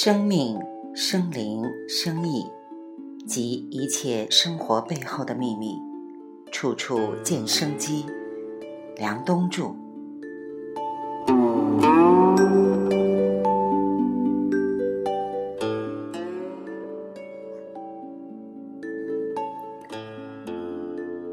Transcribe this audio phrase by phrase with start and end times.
[0.00, 0.56] 生命、
[0.94, 2.46] 生灵、生意，
[3.26, 5.74] 及一切生活背后的秘密，
[6.52, 8.06] 处处见生机。
[8.94, 9.74] 梁冬著。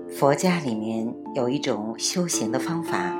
[0.09, 3.15] 佛家里面有一种修行的方法，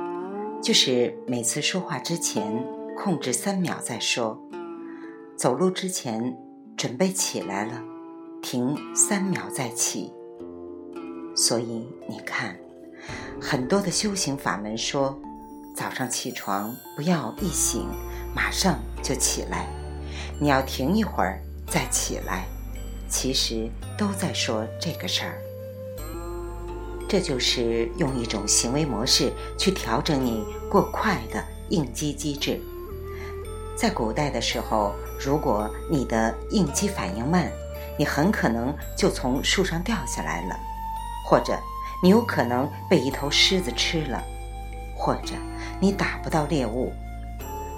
[0.59, 2.65] 就是每次说话之前
[2.97, 4.41] 控制三秒再说。
[5.37, 6.33] 走路之前，
[6.77, 7.83] 准备起来了，
[8.41, 10.13] 停三秒再起。
[11.35, 12.55] 所以你看，
[13.41, 15.19] 很多的修行法门说，
[15.75, 17.85] 早上起床不要一醒
[18.33, 19.67] 马上就起来，
[20.39, 22.45] 你要停一会儿再起来。
[23.09, 25.37] 其实都在说这个事儿。
[27.09, 32.57] 这就是用一种行为模式去调整你过快的应激机制。
[33.75, 34.93] 在古代的时候。
[35.19, 37.51] 如果你的应激反应慢，
[37.97, 40.55] 你很可能就从树上掉下来了，
[41.27, 41.57] 或者
[42.03, 44.23] 你有可能被一头狮子吃了，
[44.95, 45.33] 或者
[45.79, 46.91] 你打不到猎物。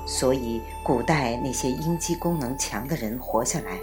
[0.06, 3.78] 所以，古代那些应激功能强的人活下来，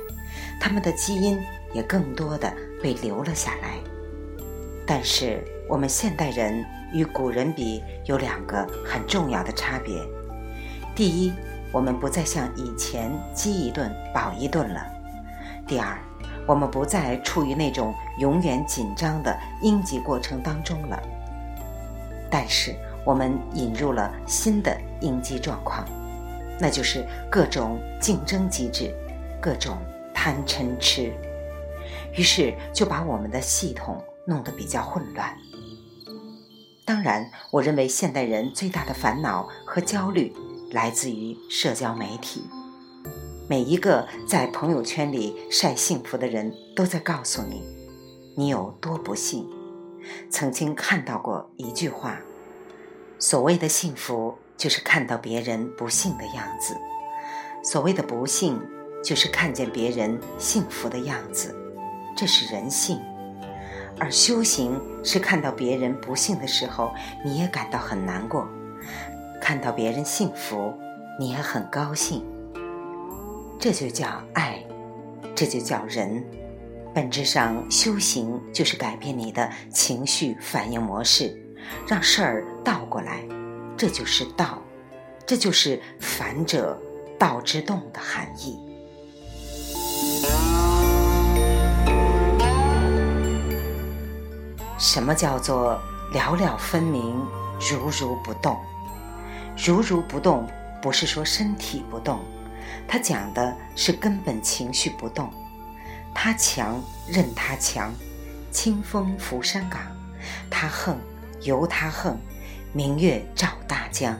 [0.58, 1.38] 他们的基因
[1.74, 2.50] 也更多的
[2.82, 3.78] 被留了下来。
[4.86, 10.02] 但是，我们现代人与古人比，有两个很重要的差别。
[10.94, 11.32] 第一，
[11.74, 14.80] 我们不再像以前饥一顿饱一顿了。
[15.66, 15.98] 第二，
[16.46, 21.02] 我们不再处于那种永远紧张的应激过程当中了。
[22.30, 25.84] 但是，我们引入了新的应激状况，
[26.60, 28.94] 那就是各种竞争机制，
[29.40, 29.76] 各种
[30.14, 31.12] 贪嗔痴，
[32.12, 35.36] 于是就把我们的系统弄得比较混乱。
[36.84, 40.32] 当然，我认为现代人最大的烦恼和焦虑。
[40.74, 42.42] 来自于社交媒体，
[43.48, 47.62] 每一个在朋友圈里晒幸福的人都在告诉你，
[48.36, 49.48] 你有多不幸。
[50.28, 52.18] 曾经看到过一句话：
[53.20, 56.74] 所谓的幸福，就是看到别人不幸的样子；
[57.62, 58.60] 所谓的不幸，
[59.00, 61.54] 就是看见别人幸福的样子。
[62.16, 63.00] 这是人性，
[64.00, 66.92] 而修行是看到别人不幸的时候，
[67.24, 68.44] 你也感到很难过。
[69.44, 70.72] 看到别人幸福，
[71.20, 72.24] 你也很高兴，
[73.60, 74.64] 这就叫爱，
[75.34, 76.24] 这就叫人。
[76.94, 81.38] 本质上，修行就是改变你的情绪反应模式，
[81.86, 83.22] 让事儿倒过来，
[83.76, 84.62] 这就是道，
[85.26, 86.80] 这就是反者
[87.18, 88.58] 道之动的含义。
[94.78, 95.78] 什么叫做
[96.14, 97.14] 了了分明，
[97.60, 98.58] 如如不动？
[99.56, 100.48] 如如不动，
[100.82, 102.20] 不是说身体不动，
[102.88, 105.30] 他讲的是根本情绪不动。
[106.12, 107.92] 他强任他强，
[108.50, 109.80] 清风拂山岗；
[110.50, 110.98] 他横
[111.42, 112.18] 由他横，
[112.72, 114.18] 明月照大江。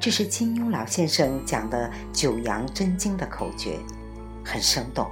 [0.00, 3.78] 这是金庸老先生讲的《九阳真经》的口诀，
[4.44, 5.10] 很生动。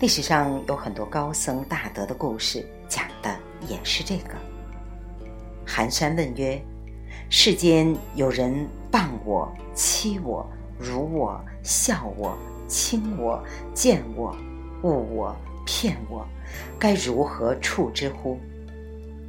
[0.00, 3.36] 历史上有很多高僧大德的故事，讲的
[3.68, 4.34] 也是这个。
[5.66, 6.64] 寒山问曰。
[7.30, 10.48] 世间有人谤我、欺我、
[10.78, 12.36] 辱我、笑我、
[12.68, 13.42] 轻我、
[13.74, 14.36] 贱我、
[14.82, 15.36] 误我、
[15.66, 16.26] 骗我，
[16.78, 18.38] 该如何处之乎？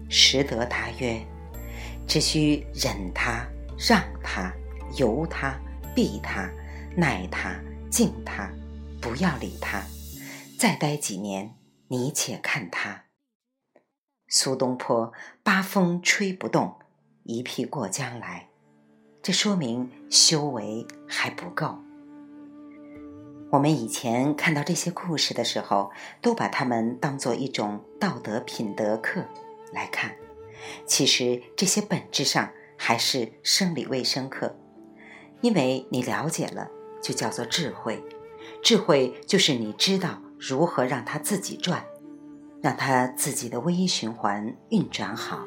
[0.09, 1.25] 实得答曰：
[2.07, 3.47] 只需忍他、
[3.77, 4.53] 让他、
[4.97, 5.59] 由他、
[5.95, 6.49] 避他、
[6.95, 8.51] 耐他、敬他，
[9.01, 9.81] 不要理他。
[10.59, 11.55] 再待几年，
[11.87, 13.05] 你且看他。
[14.27, 15.11] 苏东坡
[15.43, 16.77] 八风吹不动。
[17.27, 18.47] 一屁过江来，
[19.23, 21.75] 这说明修为还不够。
[23.51, 25.89] 我们以前看到这些故事的时候，
[26.21, 29.25] 都把它们当做一种道德品德课
[29.73, 30.15] 来看。
[30.85, 34.55] 其实这些本质上还是生理卫生课，
[35.41, 36.69] 因为你了解了，
[37.01, 38.03] 就叫做智慧。
[38.61, 41.83] 智慧就是你知道如何让它自己转，
[42.61, 45.43] 让它自己的微循环运转好。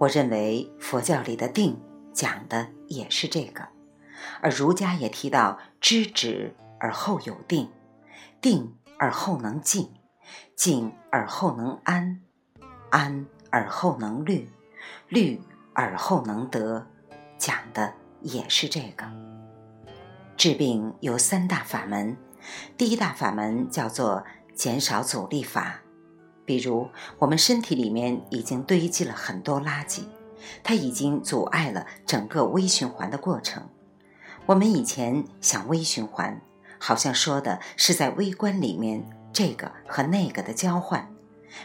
[0.00, 1.78] 我认为佛教里的定
[2.10, 3.68] 讲的也是这个，
[4.40, 7.68] 而儒家也提到知止而后有定，
[8.40, 9.92] 定而后能静，
[10.56, 12.22] 静而后能安，
[12.88, 14.48] 安而后能虑，
[15.08, 15.38] 虑
[15.74, 16.86] 而后能得，
[17.36, 17.92] 讲的
[18.22, 19.04] 也是这个。
[20.34, 22.16] 治病有三大法门，
[22.78, 24.24] 第一大法门叫做
[24.54, 25.82] 减少阻力法。
[26.50, 30.00] 比如，我们身体里面已经堆积了很多垃圾，
[30.64, 33.68] 它已经阻碍了整个微循环的过程。
[34.46, 36.40] 我们以前想微循环，
[36.76, 41.08] 好像说的是在微观里面这个和那个的交换，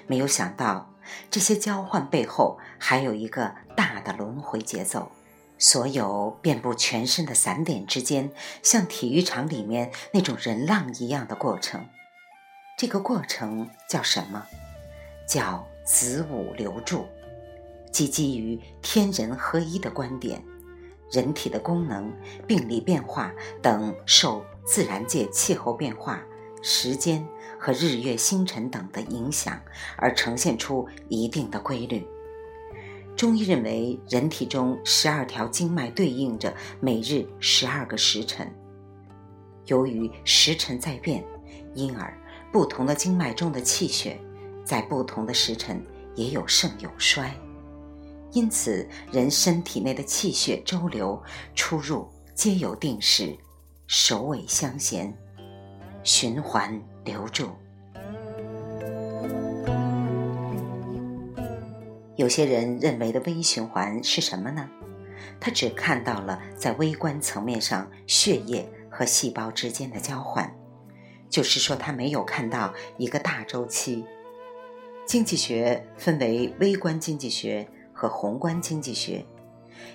[0.06, 0.94] 没有想到
[1.32, 5.12] 这些交换背后还有一个大的轮回节奏。
[5.58, 8.30] 所有遍布全身的散点之间，
[8.62, 11.88] 像体育场里面那种人浪一样的过程。
[12.78, 14.46] 这个过程叫什么？
[15.28, 17.06] 叫子午流注，
[17.92, 20.44] 即基于天人合一的观点，
[21.12, 22.12] 人体的功能、
[22.48, 26.24] 病理变化等受自然界气候变化、
[26.62, 27.26] 时间
[27.60, 29.62] 和日月星辰等的影响，
[29.98, 32.06] 而呈现出一定的规律。
[33.16, 38.54] 中医认为，人体中十二条经脉对应着每日十二个时辰。
[39.68, 41.24] 由于时辰在变，
[41.74, 42.14] 因而
[42.52, 44.20] 不同的经脉中的气血
[44.66, 45.82] 在不同的时辰
[46.16, 47.34] 也有盛有衰。
[48.34, 51.24] 因此，人身体内的气血周流
[51.56, 53.34] 出入皆有定时，
[53.88, 55.16] 首尾相衔，
[56.04, 57.50] 循环流注。
[62.18, 64.70] 有些人认为的微循环是什么呢？
[65.40, 70.54] 他只看到了在微观层面上血液和细胞之间的交换，
[71.30, 74.06] 就是说他没有看到一个大周期。
[75.06, 79.24] 经济学分为微观经济学和宏观经济学，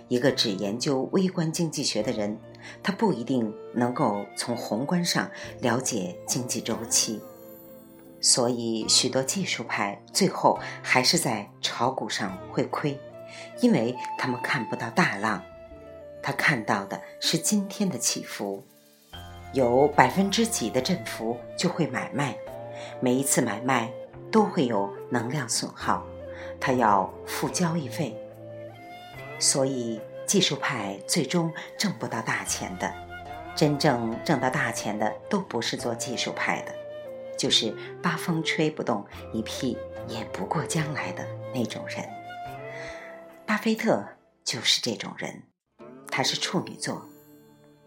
[0.06, 2.38] 一个只研究微观经济学的人，
[2.80, 5.28] 他不一定能够从宏观上
[5.60, 7.20] 了解经济周期。
[8.20, 12.96] 所以，许多技术派最后还是在炒股上会亏，
[13.60, 15.42] 因为他们看不到大浪，
[16.22, 18.62] 他看到的是今天的起伏，
[19.54, 22.36] 有百分之几的振幅就会买卖，
[23.00, 23.90] 每一次买卖
[24.30, 26.04] 都会有能量损耗，
[26.60, 28.16] 他要付交易费。
[29.38, 32.92] 所以，技术派最终挣不到大钱的，
[33.56, 36.74] 真正挣到大钱的都不是做技术派的。
[37.36, 42.06] 就是八风吹不动，一屁也不过将来的那种人。
[43.46, 44.04] 巴菲特
[44.44, 45.42] 就是这种人，
[46.10, 47.02] 他是处女座。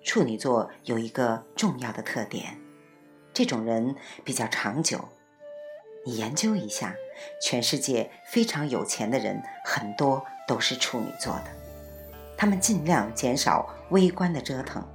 [0.04, 2.60] 处女座有一个重要的特点，
[3.32, 5.08] 这种人比较长久。
[6.06, 6.96] 你研究一下，
[7.42, 11.46] 全世界非常有钱的人很多都是处女座的，
[12.36, 14.86] 他们尽量减少微观的折腾。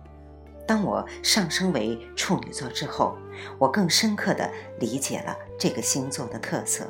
[0.67, 3.17] 当我上升为处女座之后，
[3.59, 6.87] 我更深刻地理解了这个星座的特色，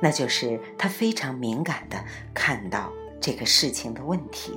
[0.00, 2.02] 那就是他非常敏感地
[2.32, 2.90] 看到
[3.20, 4.54] 这个事情的问题，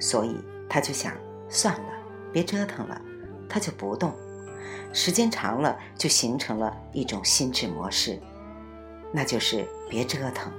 [0.00, 0.36] 所以
[0.68, 1.12] 他就想
[1.48, 1.92] 算了，
[2.32, 3.00] 别折腾了，
[3.48, 4.12] 他就不动。
[4.92, 8.20] 时间长了，就形成了一种心智模式，
[9.12, 10.52] 那就是别折腾，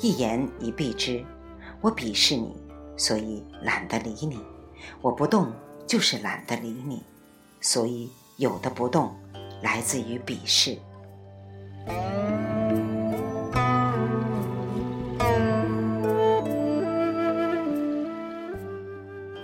[0.00, 1.24] 一言以蔽之，
[1.80, 2.56] 我鄙视你，
[2.96, 4.38] 所以懒得理你，
[5.00, 5.52] 我不动。
[5.88, 7.00] 就是懒得理你，
[7.60, 9.14] 所以有的不动
[9.62, 10.76] 来自于鄙视。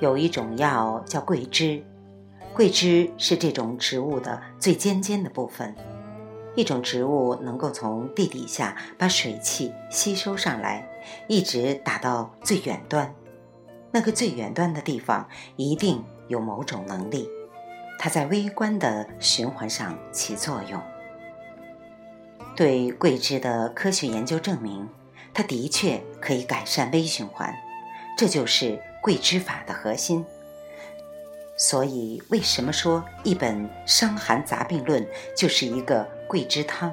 [0.00, 1.80] 有一种药叫桂枝，
[2.54, 5.74] 桂枝是这种植物的最尖尖的部分。
[6.54, 10.86] 一种植物能够从地底下把水汽吸收上来，
[11.28, 13.14] 一直打到最远端，
[13.90, 16.04] 那个最远端的地方一定。
[16.28, 17.28] 有某种能力，
[17.98, 20.80] 它在微观的循环上起作用。
[22.56, 24.88] 对桂枝的科学研究证明，
[25.34, 27.52] 它的确可以改善微循环，
[28.16, 30.24] 这就是桂枝法的核心。
[31.62, 35.00] 所以，为什么说一本《伤寒杂病论》
[35.36, 36.92] 就是一个桂枝汤，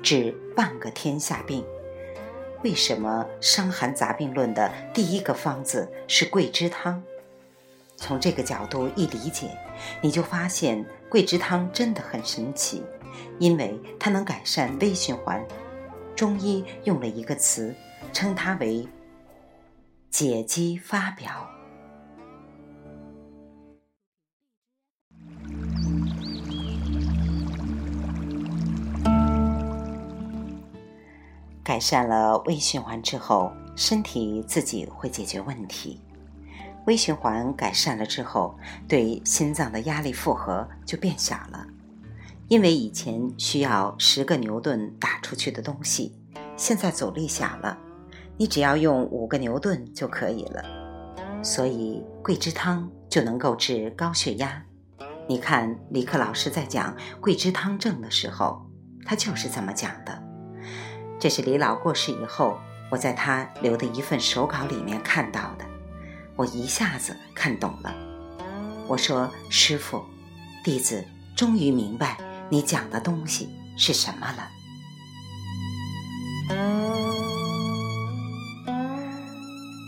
[0.00, 1.64] 治半个天下病？
[2.62, 7.02] 为什么《伤寒杂病论》的第一个方子是桂枝汤？
[7.96, 9.50] 从这个角度一理解，
[10.00, 12.84] 你就发现桂枝汤真的很神奇，
[13.40, 15.44] 因为它能改善微循环。
[16.14, 17.74] 中医用了一个词，
[18.12, 18.86] 称它为
[20.10, 21.50] “解肌发表”，
[31.70, 36.00] 改善了微循环之后，身体自己会解决问题。
[36.88, 38.58] 微循环改善了之后，
[38.88, 41.64] 对心脏的压力负荷就变小了。
[42.48, 46.18] 因为以前需要十个牛顿打出去的东西，
[46.56, 47.78] 现在阻力小了，
[48.36, 50.64] 你只要用五个牛顿就可以了。
[51.40, 54.60] 所以桂枝汤就能够治高血压。
[55.28, 58.60] 你看李克老师在讲桂枝汤症的时候，
[59.06, 60.29] 他就是这么讲的。
[61.20, 62.58] 这是李老过世以后，
[62.90, 65.66] 我在他留的一份手稿里面看到的。
[66.34, 67.94] 我一下子看懂了。
[68.88, 70.02] 我说：“师傅，
[70.64, 71.04] 弟子
[71.36, 72.16] 终于明白
[72.48, 74.48] 你讲的东西是什么了。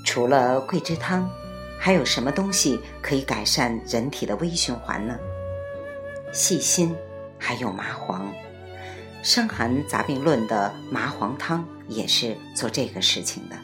[0.05, 1.27] 除了桂枝汤，
[1.81, 5.17] 还有什么东西可以改善人体的微循环呢？
[6.31, 6.95] 细心，
[7.39, 8.21] 还有麻黄，
[9.23, 13.57] 《伤寒杂病论》的麻黄汤也是做这个事情的。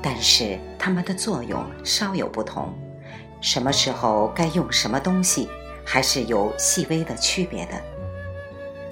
[0.00, 2.72] 但是它们的作用稍有不同，
[3.40, 5.48] 什么时候该用什么东西，
[5.84, 7.72] 还是有细微的区别的。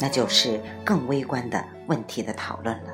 [0.00, 2.93] 那就是更微观的问题的讨论了。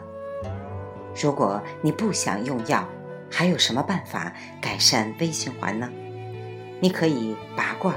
[1.20, 2.86] 如果你不想用药，
[3.30, 5.88] 还有什么办法改善微循环呢？
[6.78, 7.96] 你可以拔罐、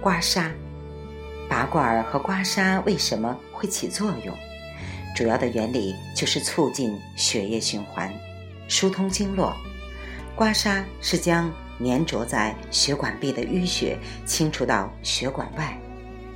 [0.00, 0.50] 刮痧。
[1.50, 4.32] 拔罐和刮痧为什么会起作用？
[5.16, 8.08] 主要的原理就是促进血液循环。
[8.68, 9.52] 疏通经络，
[10.36, 11.52] 刮痧是将
[11.84, 15.76] 粘着在血管壁的淤血清除到血管外，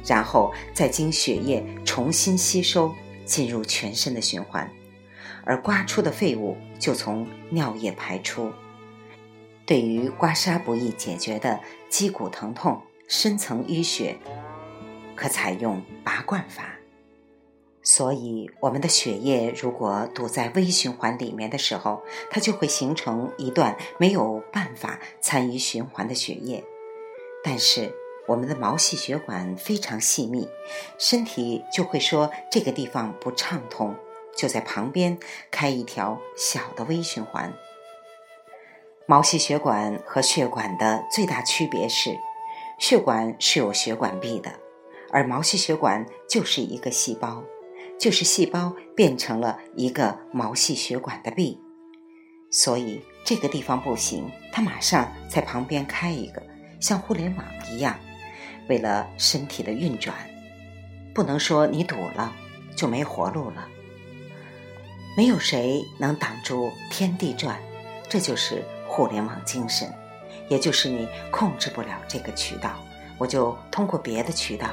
[0.04, 2.92] 然后再经血液重新吸收
[3.24, 4.68] 进入全身的循环，
[5.44, 8.52] 而刮出的废物就从尿液排出。
[9.64, 14.18] 对于刮痧不易解决的肌骨疼痛、深层淤血，
[15.14, 16.76] 可采用拔罐法。
[17.82, 26.64] 所以，我们的血液如果堵在微循环里面的时候，它就会形成一段没有办法参与循环的血液。
[27.42, 27.92] 但是，
[28.26, 30.48] 我们的毛细血管非常细密，
[30.98, 33.94] 身体就会说这个地方不畅通，
[34.34, 35.18] 就在旁边
[35.50, 37.52] 开一条小的微循环。
[39.06, 42.16] 毛细血管和血管的最大区别是，
[42.78, 44.50] 血管是有血管壁的，
[45.14, 47.42] 而毛细血管就是一个细胞。
[47.96, 51.60] 就是细胞变成了一个毛细血管的壁，
[52.50, 56.42] 所以这个地方不行，它马上在旁边开一个，
[56.80, 57.96] 像互联网一样，
[58.68, 60.12] 为了身体的运转，
[61.14, 62.34] 不能说你堵了
[62.74, 63.68] 就没活路了。
[65.16, 67.56] 没有谁能挡住天地转，
[68.08, 69.88] 这就是互联网精神，
[70.48, 72.76] 也就是你控制不了这个渠道，
[73.18, 74.68] 我就通过别的渠道。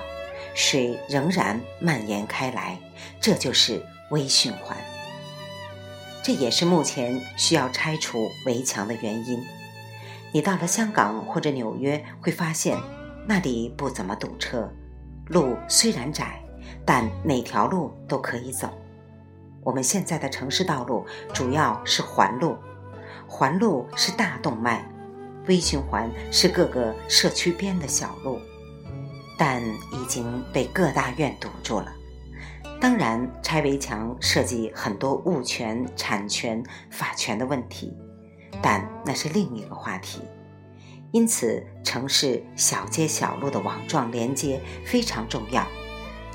[0.53, 2.77] 水仍然蔓延开来，
[3.20, 4.77] 这就是微循环。
[6.24, 9.43] 这也是目前需要拆除围墙的原因。
[10.31, 12.77] 你到了香港或者纽约，会发现
[13.25, 14.72] 那里不怎么堵车，
[15.27, 16.41] 路虽然窄，
[16.86, 18.70] 但哪条路都可以走。
[19.63, 22.55] 我们现在的城市道路主要是环路，
[23.27, 24.88] 环路是大动脉，
[25.48, 28.39] 微循环是各个社区边的小路。
[29.44, 29.60] 但
[29.92, 31.92] 已经被各大院堵住了。
[32.80, 37.92] 当然，拆围墙涉及很多物权、产权、法权的问题，
[38.62, 40.22] 但那是另一个话题。
[41.12, 45.66] 因此，城市小街小路的网状连接非常重要。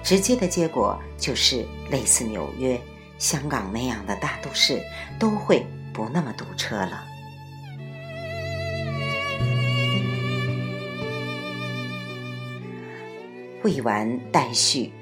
[0.03, 2.77] 直接的结果就是，类似纽约、
[3.19, 4.83] 香港那样的大都市
[5.17, 7.05] 都会不那么堵车了。
[13.66, 14.92] 未完待续，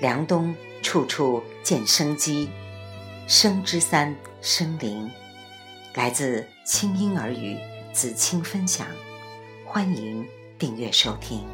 [0.00, 2.48] 凉冬处处见生机，
[3.26, 5.10] 生之三生灵。
[5.92, 7.58] 来自清音儿语
[7.92, 8.86] 子清分享，
[9.66, 10.26] 欢迎
[10.58, 11.44] 订阅收听。